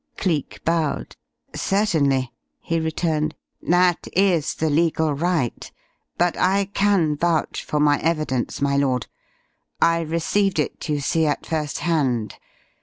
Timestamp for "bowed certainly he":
0.65-2.79